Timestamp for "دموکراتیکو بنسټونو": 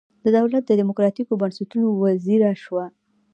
0.81-1.87